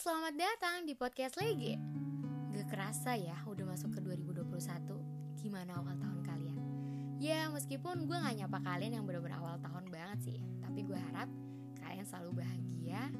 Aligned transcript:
selamat 0.00 0.32
datang 0.32 0.88
di 0.88 0.96
podcast 0.96 1.36
Lege 1.36 1.76
Gak 2.56 2.72
kerasa 2.72 3.20
ya 3.20 3.36
udah 3.44 3.68
masuk 3.68 3.92
ke 3.92 4.00
2021 4.00 4.96
Gimana 5.44 5.76
awal 5.76 5.92
tahun 6.00 6.24
kalian? 6.24 6.58
Ya 7.20 7.52
meskipun 7.52 8.08
gue 8.08 8.16
gak 8.16 8.32
nyapa 8.32 8.64
kalian 8.64 8.96
yang 8.96 9.04
bener-bener 9.04 9.36
awal 9.36 9.60
tahun 9.60 9.92
banget 9.92 10.24
sih. 10.24 10.40
Tapi 10.64 10.88
gue 10.88 10.96
harap 10.96 11.28
kalian 11.84 12.08
selalu 12.08 12.40
bahagia, 12.40 13.12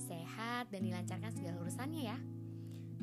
sehat, 0.00 0.72
dan 0.72 0.80
dilancarkan 0.88 1.36
segala 1.36 1.60
urusannya 1.60 2.00
ya. 2.00 2.16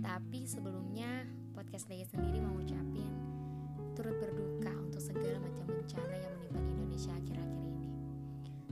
Tapi 0.01 0.49
sebelumnya 0.49 1.29
podcast 1.53 1.85
Lege 1.85 2.09
sendiri 2.09 2.41
mau 2.41 2.57
ucapin 2.57 3.13
Turut 3.93 4.17
berduka 4.17 4.73
untuk 4.73 5.05
segala 5.05 5.37
macam 5.37 5.69
bencana 5.69 6.17
yang 6.17 6.33
menimpa 6.33 6.65
di 6.65 6.69
Indonesia 6.73 7.13
akhir-akhir 7.13 7.61
ini. 7.61 7.85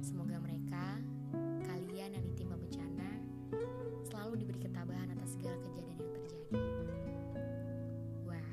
Semoga 0.01 0.41
mereka, 0.41 0.97
kalian 1.61 2.17
yang 2.17 2.25
bencana 2.25 2.56
selalu 4.27 4.43
diberi 4.43 4.59
ketabahan 4.59 5.07
atas 5.15 5.39
segala 5.39 5.55
kejadian 5.63 6.03
yang 6.03 6.11
terjadi. 6.19 6.59
Wah, 8.27 8.49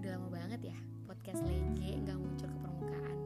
udah 0.00 0.10
lama 0.16 0.28
banget 0.32 0.72
ya 0.72 0.78
podcast 1.04 1.44
lege 1.44 2.00
nggak 2.00 2.16
muncul 2.16 2.48
ke 2.48 2.58
permukaan. 2.64 3.18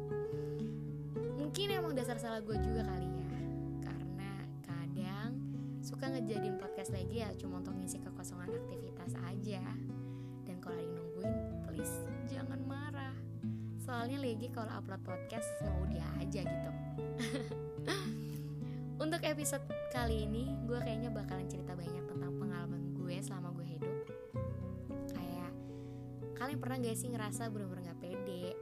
Mungkin 1.38 1.66
emang 1.70 1.94
dasar 1.94 2.18
salah 2.18 2.42
gue 2.42 2.58
juga 2.58 2.82
kali 2.82 3.06
ya, 3.06 3.38
karena 3.86 4.30
kadang 4.66 5.30
suka 5.78 6.10
ngejadiin 6.10 6.58
podcast 6.58 6.90
lege 6.90 7.22
ya 7.22 7.30
cuma 7.38 7.62
untuk 7.62 7.78
ngisi 7.78 8.02
kekosongan 8.02 8.50
aktivitas 8.50 9.14
aja. 9.22 9.62
Dan 10.42 10.58
kalau 10.58 10.74
ada 10.74 10.91
nungguin, 10.91 11.38
please 11.70 12.02
jangan 12.27 12.58
marah. 12.66 13.14
Soalnya 13.78 14.18
legi 14.18 14.50
kalau 14.50 14.74
upload 14.74 15.06
podcast 15.06 15.46
mau 15.62 15.86
dia 15.86 16.02
aja 16.18 16.42
gitu. 16.42 16.70
Untuk 19.04 19.20
episode 19.20 19.60
kali 19.92 20.24
ini, 20.24 20.48
gue 20.64 20.80
kayaknya 20.80 21.12
bakalan 21.12 21.44
cerita 21.44 21.76
banyak 21.76 22.08
tentang 22.08 22.40
pengalaman 22.40 22.96
gue 22.96 23.20
selama 23.20 23.52
gue 23.52 23.77
hidup. 23.77 23.96
Kayak 25.12 25.52
kalian 26.41 26.56
pernah 26.56 26.80
gak 26.80 26.97
sih 26.97 27.12
ngerasa 27.12 27.52
bener-bener 27.52 27.92
gak 27.92 28.00
pede, 28.00 28.56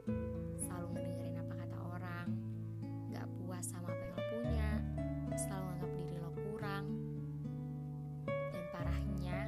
selalu 0.66 0.98
ngedengerin 0.98 1.46
apa 1.46 1.54
kata 1.62 1.78
orang, 1.78 2.26
gak 3.14 3.26
puas 3.38 3.62
sama 3.70 3.94
apa 3.94 4.02
yang 4.02 4.14
lo 4.18 4.22
punya, 4.34 4.70
selalu 5.38 5.62
nganggap 5.62 5.92
diri 5.94 6.16
lo 6.18 6.30
kurang, 6.34 6.86
dan 8.26 8.64
parahnya 8.74 9.38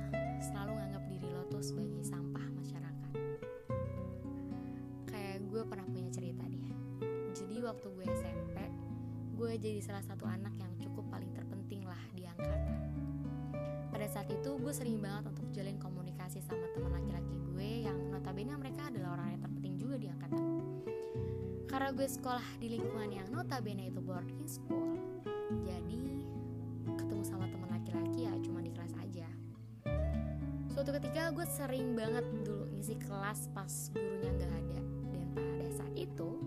selalu 0.46 0.78
nganggap 0.78 1.04
diri 1.10 1.26
lo 1.26 1.42
tuh 1.50 1.62
sebagai 1.74 2.06
sampah 2.06 2.46
masyarakat. 2.54 3.12
Kayak 5.10 5.42
gue 5.42 5.62
pernah 5.66 5.86
punya 5.90 6.10
cerita 6.14 6.46
dia. 6.46 6.70
Jadi 7.34 7.58
waktu 7.66 7.86
gue 7.90 8.06
SMP, 8.14 8.56
gue 9.34 9.50
jadi 9.58 9.82
salah 9.82 10.06
satu 10.06 10.30
anak 10.30 10.54
yang 10.54 10.63
saat 14.14 14.30
itu 14.30 14.54
gue 14.62 14.70
sering 14.70 15.02
banget 15.02 15.26
untuk 15.26 15.50
jalin 15.50 15.74
komunikasi 15.82 16.38
sama 16.38 16.70
teman 16.70 16.94
laki-laki 16.94 17.34
gue 17.50 17.70
yang 17.90 17.98
notabene 18.14 18.54
mereka 18.54 18.86
adalah 18.86 19.18
orang 19.18 19.34
yang 19.34 19.40
terpenting 19.42 19.74
juga 19.74 19.98
di 19.98 20.06
angkatan. 20.06 20.42
Karena 21.66 21.90
gue 21.90 22.06
sekolah 22.06 22.46
di 22.62 22.78
lingkungan 22.78 23.10
yang 23.10 23.26
notabene 23.34 23.90
itu 23.90 23.98
boarding 23.98 24.46
school, 24.46 24.94
jadi 25.66 26.02
ketemu 26.94 27.22
sama 27.26 27.50
teman 27.50 27.66
laki-laki 27.74 28.30
ya 28.30 28.32
cuma 28.38 28.62
di 28.62 28.70
kelas 28.70 28.94
aja. 29.02 29.26
Suatu 30.70 30.94
ketika 30.94 31.34
gue 31.34 31.46
sering 31.50 31.98
banget 31.98 32.22
dulu 32.46 32.70
ngisi 32.70 32.94
kelas 33.02 33.50
pas 33.50 33.90
gurunya 33.90 34.30
nggak 34.30 34.52
ada 34.62 34.80
dan 35.10 35.26
pada 35.34 35.72
saat 35.74 35.94
itu 35.98 36.38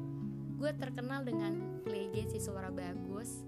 gue 0.55 0.71
terkenal 0.79 1.27
dengan 1.27 1.83
lege 1.83 2.31
si 2.31 2.39
suara 2.39 2.71
bagus 2.71 3.43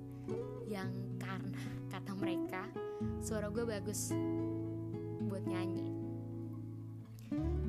yang 0.69 0.89
karena 1.17 1.61
kata 1.89 2.13
mereka 2.13 2.63
suara 3.19 3.49
gue 3.49 3.65
bagus 3.65 4.13
buat 5.25 5.43
nyanyi. 5.45 5.89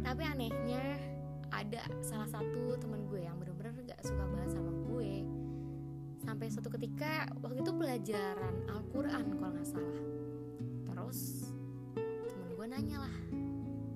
Tapi 0.01 0.23
anehnya 0.25 0.97
ada 1.51 1.83
salah 2.01 2.29
satu 2.31 2.79
temen 2.79 3.05
gue 3.11 3.21
yang 3.25 3.37
bener-bener 3.37 3.75
gak 3.85 4.01
suka 4.05 4.25
banget 4.25 4.57
sama 4.57 4.73
gue. 4.91 5.13
Sampai 6.21 6.47
suatu 6.53 6.69
ketika 6.73 7.29
waktu 7.41 7.65
itu 7.65 7.73
pelajaran 7.73 8.55
Al-Quran 8.69 9.25
kalau 9.41 9.53
nggak 9.57 9.69
salah. 9.69 10.01
Terus 10.87 11.51
temen 11.97 12.51
gue 12.55 12.67
nanya 12.69 13.09
lah 13.09 13.17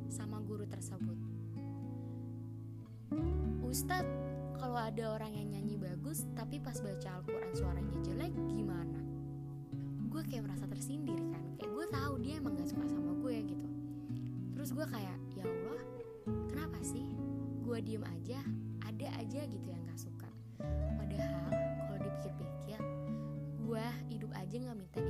sama 0.09 0.41
guru 0.43 0.65
tersebut. 0.65 1.19
Ustadz 3.65 4.24
kalau 4.65 4.81
ada 4.81 5.21
orang 5.21 5.29
yang 5.37 5.49
nyanyi 5.53 5.77
bagus 5.77 6.25
tapi 6.33 6.57
pas 6.57 6.73
baca 6.81 7.21
Al-Quran 7.21 7.53
suaranya 7.53 8.01
jelek 8.01 8.33
gimana? 8.49 8.97
Gue 10.09 10.25
kayak 10.25 10.49
merasa 10.49 10.65
tersindir 10.65 11.21
kan. 11.21 11.45
Kayak 11.61 11.69
gue 11.77 11.87
tahu 11.93 12.15
dia 12.25 12.41
emang 12.41 12.57
gak 12.57 12.73
suka 12.73 12.89
sama 12.89 13.13
gue 13.13 13.45
gitu. 13.45 13.69
Terus 14.57 14.73
gue 14.73 14.87
kayak 14.89 15.21
ya 15.37 15.45
Allah 15.45 15.85
kenapa 16.49 16.81
sih? 16.81 17.13
Gue 17.61 17.85
diem 17.85 18.09
aja 18.09 18.41
ada 18.89 19.09
aja 19.21 19.41
gitu 19.45 19.69
yang 19.69 19.85
gak 19.85 20.01
suka. 20.01 20.33
Padahal 20.97 21.45
kalau 21.85 21.99
dipikir-pikir 22.01 22.81
gue 23.69 23.87
hidup 24.17 24.33
aja 24.33 24.57
gak 24.65 24.77
minta 24.81 25.01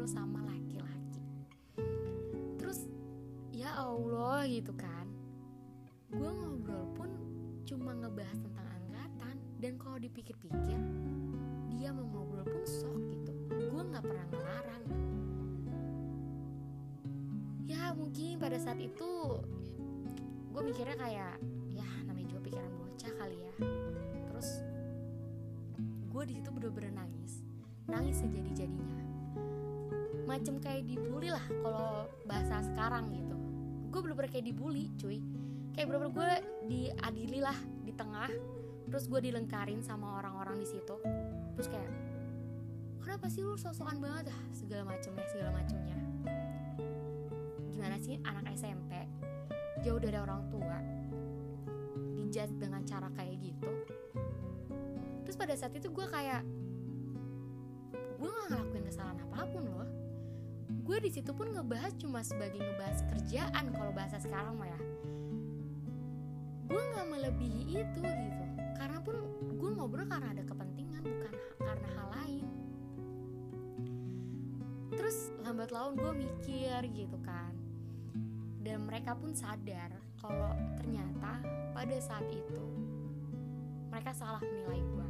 ngobrol 0.00 0.16
sama 0.16 0.40
laki-laki. 0.48 1.20
Terus 2.56 2.88
ya 3.52 3.68
Allah 3.76 4.48
gitu 4.48 4.72
kan. 4.72 5.04
Gue 6.08 6.24
ngobrol 6.24 6.88
pun 6.96 7.10
cuma 7.68 7.92
ngebahas 7.92 8.40
tentang 8.40 8.64
angkatan. 8.80 9.36
Dan 9.60 9.76
kalau 9.76 10.00
dipikir-pikir 10.00 10.80
dia 11.68 11.92
mau 11.92 12.08
ngobrol 12.08 12.48
pun 12.48 12.64
sok 12.64 12.96
gitu. 13.12 13.32
Gue 13.52 13.82
nggak 13.92 14.00
pernah 14.00 14.24
ngelarang. 14.32 14.84
Ya 17.68 17.92
mungkin 17.92 18.40
pada 18.40 18.56
saat 18.56 18.80
itu 18.80 19.36
gue 20.48 20.62
mikirnya 20.64 20.96
kayak 20.96 21.36
ya 21.76 21.88
namanya 22.08 22.32
juga 22.32 22.40
pikiran 22.48 22.72
bocah 22.72 23.12
kali 23.20 23.36
ya. 23.36 23.52
Terus 24.32 24.64
gue 26.08 26.22
di 26.24 26.32
situ 26.40 26.48
bener-bener 26.48 27.04
nangis. 27.04 27.44
Nangis 27.84 28.16
sejadi 28.24 28.64
jadinya 28.64 29.09
macem 30.30 30.62
kayak 30.62 30.86
dibully 30.86 31.34
lah 31.34 31.42
kalau 31.42 32.06
bahasa 32.22 32.62
sekarang 32.62 33.10
gitu. 33.10 33.34
Gue 33.90 34.00
bener-bener 34.06 34.30
kayak 34.30 34.46
dibully 34.46 34.86
cuy. 34.94 35.18
Kayak 35.74 35.90
bener-bener 35.90 36.12
gue 36.14 36.30
diadili 36.70 37.42
lah 37.42 37.58
di 37.82 37.90
tengah 37.90 38.30
terus 38.86 39.10
gue 39.10 39.18
dilengkarin 39.18 39.82
sama 39.82 40.22
orang-orang 40.22 40.62
di 40.62 40.66
situ. 40.70 40.94
Terus 41.58 41.66
kayak 41.66 41.90
kenapa 43.02 43.26
sih 43.26 43.42
lu 43.42 43.58
sosokan 43.58 43.98
banget? 43.98 44.30
Ah 44.30 44.42
segala 44.54 44.86
macemnya 44.86 45.26
segala 45.26 45.50
macemnya. 45.58 45.98
Gimana 47.74 47.98
sih 47.98 48.22
anak 48.22 48.54
SMP 48.54 48.94
jauh 49.82 49.98
dari 49.98 50.14
orang 50.14 50.46
tua. 50.46 50.78
Dijudge 52.14 52.54
dengan 52.54 52.86
cara 52.86 53.10
kayak 53.18 53.34
gitu. 53.42 53.70
Terus 55.26 55.34
pada 55.34 55.54
saat 55.58 55.74
itu 55.74 55.90
gue 55.90 56.06
kayak 56.06 56.46
gue 58.20 58.28
gak 58.28 58.46
ngelakuin 58.52 58.84
kesalahan 58.84 59.18
apa 59.26 59.48
pun 59.48 59.64
loh 59.64 59.99
gue 60.80 60.96
di 61.00 61.10
situ 61.12 61.30
pun 61.36 61.52
ngebahas 61.52 61.92
cuma 62.00 62.24
sebagai 62.24 62.58
ngebahas 62.58 63.04
kerjaan 63.12 63.64
kalau 63.72 63.92
bahasa 63.92 64.16
sekarang 64.18 64.56
mah 64.56 64.68
ya. 64.68 64.80
Gue 66.70 66.82
nggak 66.94 67.06
melebihi 67.10 67.62
itu 67.78 68.00
gitu. 68.00 68.44
Karena 68.80 68.98
pun 69.04 69.16
gue 69.54 69.70
ngobrol 69.76 70.08
karena 70.08 70.32
ada 70.32 70.42
kepentingan 70.46 71.02
bukan 71.04 71.34
karena 71.60 71.88
hal 71.94 72.08
lain. 72.16 72.46
Terus 74.96 75.18
lambat 75.44 75.70
laun 75.70 75.94
gue 75.98 76.12
mikir 76.26 76.80
gitu 76.94 77.18
kan. 77.22 77.52
Dan 78.60 78.84
mereka 78.88 79.16
pun 79.16 79.32
sadar 79.32 79.92
kalau 80.20 80.52
ternyata 80.76 81.40
pada 81.72 81.96
saat 82.00 82.28
itu 82.28 82.64
mereka 83.90 84.12
salah 84.14 84.40
menilai 84.44 84.80
gue 84.84 85.09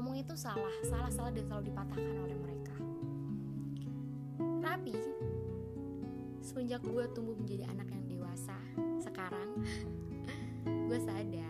ngomong 0.00 0.16
itu 0.16 0.32
salah 0.32 0.72
salah 0.88 1.12
salah 1.12 1.28
dan 1.28 1.44
selalu 1.44 1.68
dipatahkan 1.68 2.16
oleh 2.24 2.38
mereka. 2.40 2.76
Tapi 4.64 4.96
semenjak 6.40 6.80
gue 6.80 7.04
tumbuh 7.12 7.36
menjadi 7.36 7.68
anak 7.68 7.92
yang 7.92 8.08
dewasa 8.08 8.56
sekarang 9.04 9.60
gue 10.88 10.98
sadar 11.04 11.49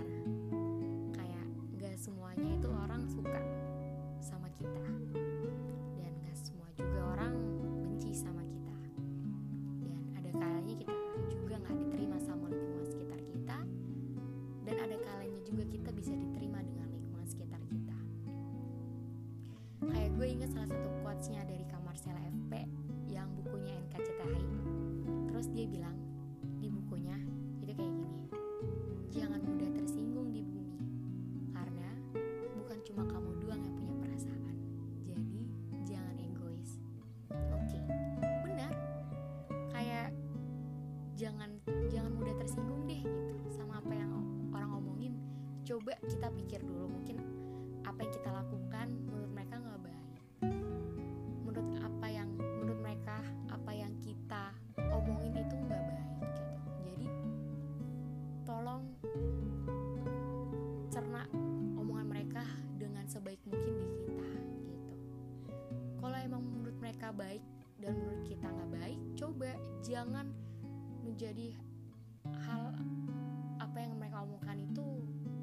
gue 20.30 20.38
inget 20.38 20.54
salah 20.54 20.70
satu 20.70 20.86
quotesnya 21.02 21.42
dari 21.42 21.66
kamar 21.66 21.90
Sela 21.98 22.22
FP 22.22 22.62
yang 23.10 23.26
bukunya 23.34 23.74
NKCTHI 23.82 24.46
terus 25.26 25.50
dia 25.50 25.66
bilang 25.66 25.98
di 26.62 26.70
bukunya 26.70 27.18
dan 67.80 67.96
menurut 67.96 68.22
kita 68.28 68.46
nggak 68.46 68.70
baik 68.76 69.00
coba 69.16 69.50
jangan 69.80 70.28
menjadi 71.00 71.56
hal 72.44 72.76
apa 73.56 73.76
yang 73.80 73.96
mereka 73.96 74.24
omongkan 74.24 74.60
itu 74.60 74.84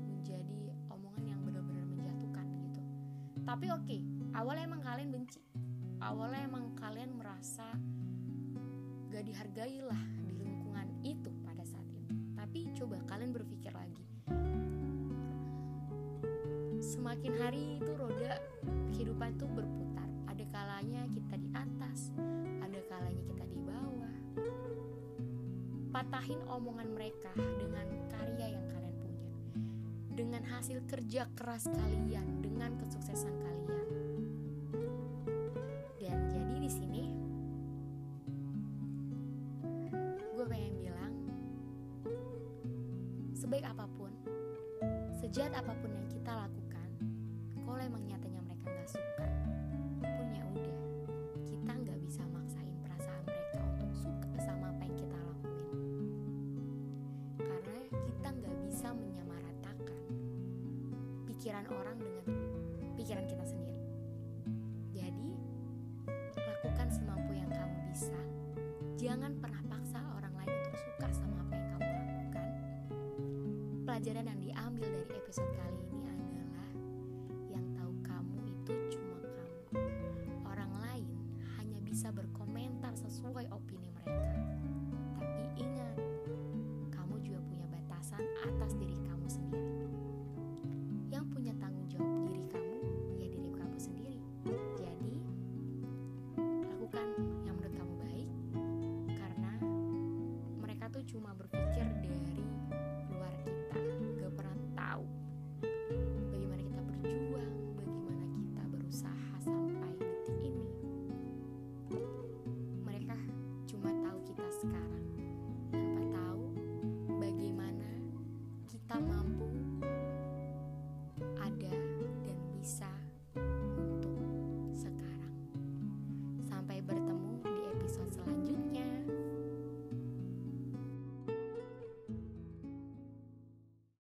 menjadi 0.05 0.73
omongan 0.93 1.23
yang 1.25 1.41
benar-benar 1.41 1.85
menjatuhkan 1.89 2.45
gitu. 2.61 2.81
Tapi 3.41 3.65
oke 3.73 3.97
awalnya 4.37 4.63
emang 4.69 4.81
kalian 4.85 5.09
benci. 5.09 5.41
Awalnya 5.97 6.41
emang 6.45 6.77
kalian 6.77 7.17
merasa 7.17 7.73
gak 9.09 9.25
dihargai 9.25 9.81
lah 9.81 9.97
di 10.29 10.37
lingkungan 10.45 10.87
itu 11.01 11.33
pada 11.41 11.65
saat 11.65 11.89
itu. 11.89 12.13
Tapi 12.37 12.69
coba 12.77 13.01
kalian 13.09 13.33
berpikir 13.33 13.73
lagi. 13.73 14.05
Semakin 16.77 17.33
hari 17.41 17.81
itu 17.81 17.91
roda 17.97 18.37
kehidupan 18.93 19.41
itu 19.41 19.45
berputar. 19.49 20.05
Ada 20.29 20.45
kalanya 20.53 21.01
patahin 25.97 26.37
omongan 26.45 26.93
mereka 26.93 27.33
dengan 27.57 27.89
karya 28.13 28.53
yang 28.53 28.65
kalian 28.69 28.95
punya. 29.01 29.25
Dengan 30.13 30.45
hasil 30.45 30.85
kerja 30.85 31.25
keras 31.33 31.65
kalian 31.65 32.37
dengan 32.37 32.77
kesuksesan 32.77 33.33
kalian. 33.33 33.85
Dan 35.97 36.19
jadi 36.29 36.55
di 36.61 36.69
sini 36.69 37.03
gue 40.37 40.45
pengen 40.45 40.77
bilang 40.77 41.13
sebaik 43.33 43.65
apa 43.65 43.89
pun 43.97 44.13
sejahat 45.17 45.57
apa 45.57 45.73
pun 45.81 45.89
yang 45.97 46.05
kita 46.13 46.29
lakukan 46.29 46.89
kalau 47.65 47.81
emang 47.81 48.05
nyatanya 48.05 48.16
pikiran 61.37 61.69
orang 61.69 62.01
dengan 62.01 62.25
pikiran 62.97 63.29
kita 63.29 63.45
sendiri. 63.45 63.85
Jadi 64.89 65.37
lakukan 66.33 66.89
semampu 66.89 67.37
yang 67.37 67.45
kamu 67.53 67.77
bisa. 67.93 68.17
Jangan 68.97 69.37
pernah 69.37 69.61
paksa 69.69 70.01
orang 70.17 70.33
lain 70.33 70.49
untuk 70.49 70.81
suka 70.81 71.07
sama 71.13 71.45
apa 71.45 71.53
yang 71.53 71.69
kamu 71.77 71.89
lakukan. 71.93 72.49
Pelajaran 73.85 74.25
yang 74.25 74.39
diambil 74.41 74.89
dari 74.89 75.13
episode 75.13 75.53
kali 75.53 75.76